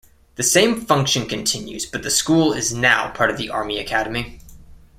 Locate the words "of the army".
3.29-3.77